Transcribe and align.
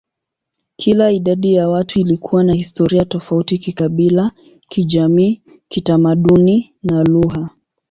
Kila 0.75 1.11
idadi 1.11 1.53
ya 1.53 1.69
watu 1.69 1.99
ilikuwa 1.99 2.43
na 2.43 2.53
historia 2.53 3.05
tofauti 3.05 3.57
kikabila, 3.57 4.31
kijamii, 4.69 5.41
kitamaduni, 5.67 6.73
na 6.83 7.03
lugha. 7.03 7.49